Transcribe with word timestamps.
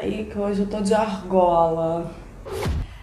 aí 0.00 0.24
que 0.24 0.38
hoje 0.38 0.62
eu 0.62 0.66
tô 0.66 0.80
de 0.80 0.94
argola. 0.94 2.10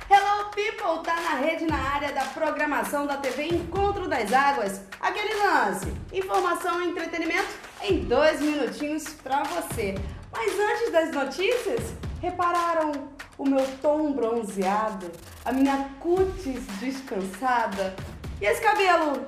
Hello 0.09 0.49
people, 0.49 1.03
tá 1.03 1.21
na 1.21 1.35
rede 1.35 1.65
na 1.65 1.77
área 1.77 2.11
da 2.11 2.25
programação 2.25 3.05
da 3.05 3.17
TV 3.17 3.49
Encontro 3.49 4.07
das 4.07 4.33
Águas. 4.33 4.81
Aquele 4.99 5.35
lance, 5.35 5.93
informação 6.11 6.81
e 6.81 6.89
entretenimento 6.89 7.49
em 7.83 7.99
dois 8.05 8.41
minutinhos 8.41 9.03
pra 9.23 9.43
você. 9.43 9.93
Mas 10.31 10.51
antes 10.59 10.91
das 10.91 11.11
notícias, 11.11 11.93
repararam 12.19 12.91
o 13.37 13.47
meu 13.47 13.65
tom 13.79 14.11
bronzeado, 14.13 15.11
a 15.45 15.51
minha 15.51 15.89
cutis 15.99 16.65
descansada 16.79 17.95
e 18.41 18.45
esse 18.45 18.61
cabelo 18.61 19.23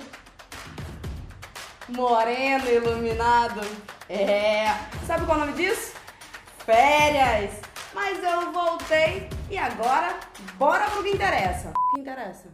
moreno 1.88 2.68
iluminado? 2.68 3.60
É, 4.08 4.66
sabe 5.06 5.24
qual 5.24 5.38
é 5.38 5.42
o 5.42 5.46
nome 5.46 5.52
disso? 5.56 5.99
Férias! 6.70 7.50
Mas 7.92 8.22
eu 8.22 8.52
voltei 8.52 9.28
e 9.50 9.58
agora 9.58 10.20
bora 10.56 10.88
pro 10.88 11.02
que 11.02 11.08
interessa. 11.10 11.70
O 11.70 11.94
que 11.96 12.00
interessa? 12.00 12.46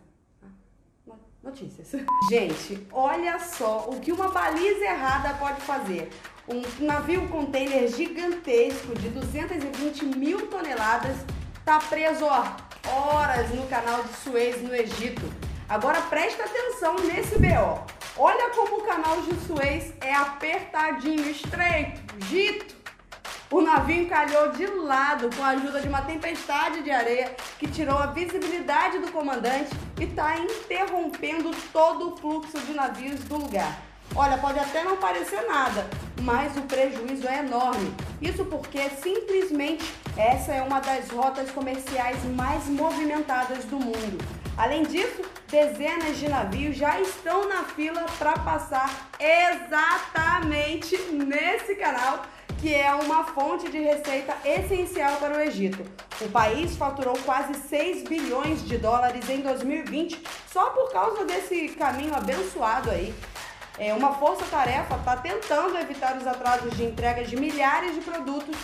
Ah, 0.43 1.17
notícias. 1.43 1.93
Gente, 2.31 2.87
olha 2.91 3.39
só 3.39 3.91
o 3.91 4.01
que 4.01 4.11
uma 4.11 4.29
baliza 4.29 4.87
errada 4.87 5.35
pode 5.35 5.61
fazer. 5.61 6.09
Um 6.49 6.63
navio 6.83 7.29
container 7.29 7.87
gigantesco 7.89 8.95
de 8.95 9.11
220 9.11 10.07
mil 10.07 10.47
toneladas 10.47 11.19
tá 11.63 11.79
preso 11.79 12.25
ó, 12.25 12.57
horas 12.89 13.51
no 13.51 13.67
canal 13.67 14.03
de 14.03 14.15
Suez 14.15 14.63
no 14.63 14.75
Egito. 14.75 15.31
Agora 15.69 16.01
presta 16.01 16.43
atenção 16.43 16.95
nesse 17.01 17.37
BO. 17.39 17.85
Olha 18.17 18.49
como 18.55 18.79
o 18.79 18.83
canal 18.83 19.21
de 19.21 19.35
Suez 19.47 19.93
é 20.01 20.15
apertadinho, 20.15 21.29
estreito, 21.29 22.01
gito. 22.31 22.76
O 23.49 23.61
navio 23.61 24.03
encalhou 24.03 24.51
de 24.51 24.67
lado 24.67 25.31
com 25.37 25.43
a 25.45 25.51
ajuda 25.51 25.81
de 25.81 25.89
uma 25.89 26.03
tempestade 26.03 26.83
de 26.83 26.91
areia 26.91 27.37
que 27.61 27.69
tirou 27.69 27.97
a 27.97 28.07
visibilidade 28.07 28.99
do 28.99 29.13
comandante 29.13 29.71
e 30.01 30.05
está 30.05 30.37
interrompendo 30.37 31.53
todo 31.73 32.13
o 32.13 32.17
fluxo 32.17 32.59
de 32.59 32.75
navios 32.75 33.21
do 33.21 33.37
lugar. 33.37 33.79
Olha, 34.17 34.37
pode 34.39 34.59
até 34.59 34.83
não 34.83 34.97
parecer 34.97 35.47
nada, 35.47 35.87
mas 36.23 36.57
o 36.57 36.63
prejuízo 36.63 37.29
é 37.29 37.39
enorme. 37.39 37.95
Isso 38.21 38.45
porque 38.47 38.91
simplesmente 38.91 39.95
essa 40.17 40.53
é 40.53 40.63
uma 40.63 40.81
das 40.81 41.09
rotas 41.11 41.49
comerciais 41.53 42.25
mais 42.25 42.67
movimentadas 42.67 43.65
do 43.67 43.79
mundo. 43.79 44.19
Além 44.57 44.83
disso, 44.83 45.23
dezenas 45.49 46.17
de 46.17 46.29
navios 46.29 46.77
já 46.77 46.99
estão 47.01 47.49
na 47.49 47.63
fila 47.63 48.07
para 48.19 48.33
passar 48.39 48.91
exatamente 49.21 50.97
nesse 51.13 51.77
canal 51.77 52.25
que 52.61 52.75
é 52.75 52.95
uma 52.95 53.25
fonte 53.25 53.71
de 53.71 53.79
receita 53.79 54.35
essencial 54.45 55.17
para 55.17 55.37
o 55.37 55.41
Egito. 55.41 55.85
O 56.21 56.29
país 56.31 56.77
faturou 56.77 57.17
quase 57.25 57.55
6 57.55 58.05
bilhões 58.05 58.65
de 58.67 58.79
dólares 58.79 59.29
em 59.29 59.41
2020 59.41 60.23
só 60.51 60.71
por 60.71 60.91
causa 60.91 61.25
desse 61.25 61.69
caminho 61.71 62.15
abençoado 62.15 62.91
aí. 62.91 63.15
É, 63.79 63.93
uma 63.93 64.15
força-tarefa 64.15 64.97
está 64.97 65.17
tentando 65.17 65.77
evitar 65.77 66.17
os 66.17 66.27
atrasos 66.27 66.75
de 66.77 66.85
entrega 66.85 67.25
de 67.25 67.37
milhares 67.37 67.95
de 67.95 68.01
produtos 68.01 68.57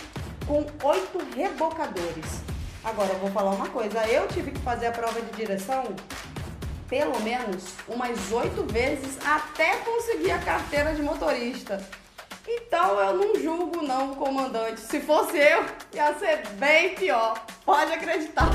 com 0.47 0.65
oito 0.87 1.19
rebocadores. 1.35 2.41
Agora 2.83 3.13
eu 3.13 3.19
vou 3.19 3.31
falar 3.31 3.51
uma 3.51 3.69
coisa, 3.69 4.05
eu 4.07 4.27
tive 4.27 4.51
que 4.51 4.59
fazer 4.59 4.87
a 4.87 4.91
prova 4.91 5.21
de 5.21 5.31
direção 5.31 5.95
pelo 6.89 7.19
menos 7.21 7.63
umas 7.87 8.31
oito 8.31 8.71
vezes 8.71 9.17
até 9.25 9.77
conseguir 9.77 10.31
a 10.31 10.39
carteira 10.39 10.93
de 10.93 11.01
motorista. 11.01 11.81
Então 12.47 12.99
eu 12.99 13.15
não 13.15 13.41
julgo 13.41 13.81
não, 13.81 14.15
comandante. 14.15 14.81
Se 14.81 14.99
fosse 14.99 15.37
eu, 15.37 15.65
ia 15.93 16.13
ser 16.15 16.47
bem 16.57 16.93
pior. 16.95 17.45
Pode 17.65 17.93
acreditar. 17.93 18.49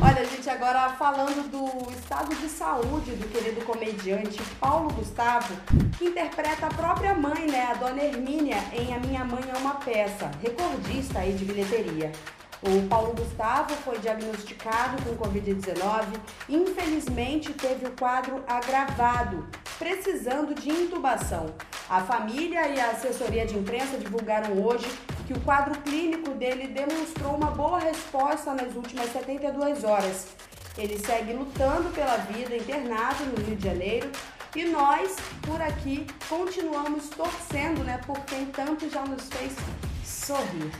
Olha, 0.00 0.24
gente, 0.24 0.48
agora 0.48 0.90
falando 0.90 1.48
do 1.50 1.92
estado 1.92 2.34
de 2.34 2.48
saúde 2.48 3.12
do 3.12 3.28
querido 3.28 3.64
comediante 3.64 4.42
Paulo 4.60 4.92
Gustavo, 4.92 5.54
que 5.98 6.06
interpreta 6.06 6.66
a 6.66 6.74
própria 6.74 7.14
mãe, 7.14 7.46
né, 7.50 7.68
a 7.70 7.74
dona 7.74 8.02
Hermínia, 8.02 8.58
em 8.72 8.94
A 8.94 8.98
Minha 8.98 9.24
Mãe 9.24 9.42
é 9.52 9.56
uma 9.58 9.74
Peça, 9.74 10.30
recordista 10.40 11.20
aí 11.20 11.32
de 11.32 11.44
bilheteria. 11.44 12.12
O 12.62 12.88
Paulo 12.88 13.12
Gustavo 13.14 13.74
foi 13.84 13.98
diagnosticado 13.98 15.02
com 15.02 15.16
Covid-19 15.16 16.06
e 16.48 16.56
infelizmente 16.56 17.52
teve 17.52 17.86
o 17.86 17.92
quadro 17.92 18.44
agravado, 18.46 19.48
precisando 19.78 20.54
de 20.54 20.70
intubação. 20.70 21.46
A 21.92 22.00
família 22.00 22.68
e 22.68 22.80
a 22.80 22.92
assessoria 22.92 23.44
de 23.44 23.54
imprensa 23.54 23.98
divulgaram 23.98 24.64
hoje 24.64 24.86
que 25.26 25.34
o 25.34 25.40
quadro 25.40 25.78
clínico 25.82 26.30
dele 26.30 26.68
demonstrou 26.68 27.34
uma 27.36 27.50
boa 27.50 27.78
resposta 27.78 28.54
nas 28.54 28.74
últimas 28.74 29.12
72 29.12 29.84
horas. 29.84 30.26
Ele 30.78 30.98
segue 30.98 31.34
lutando 31.34 31.90
pela 31.90 32.16
vida 32.16 32.56
internado 32.56 33.26
no 33.26 33.44
Rio 33.44 33.56
de 33.56 33.64
Janeiro 33.68 34.10
e 34.56 34.64
nós, 34.64 35.16
por 35.42 35.60
aqui, 35.60 36.06
continuamos 36.30 37.10
torcendo 37.10 37.84
né, 37.84 38.00
por 38.06 38.18
quem 38.20 38.46
tanto 38.46 38.88
já 38.88 39.04
nos 39.04 39.28
fez 39.28 39.54
sorrir. 40.02 40.72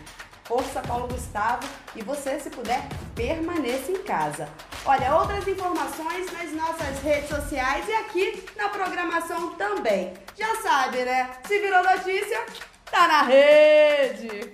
Força 0.53 0.83
Paulo 0.83 1.09
Gustavo 1.09 1.67
e 1.97 2.03
você, 2.03 2.39
se 2.39 2.51
puder, 2.51 2.87
permaneça 3.15 3.91
em 3.91 4.03
casa. 4.03 4.47
Olha, 4.85 5.17
outras 5.17 5.49
informações 5.49 6.31
nas 6.31 6.53
nossas 6.53 7.01
redes 7.03 7.31
sociais 7.31 7.89
e 7.89 7.95
aqui 7.95 8.45
na 8.55 8.69
programação 8.69 9.55
também. 9.55 10.13
Já 10.37 10.55
sabe, 10.57 11.07
né? 11.07 11.31
Se 11.47 11.59
virou 11.59 11.83
notícia, 11.83 12.45
tá 12.91 13.09
na 13.09 13.23
rede! 13.23 14.53